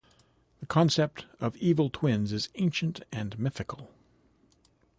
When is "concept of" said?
0.65-1.55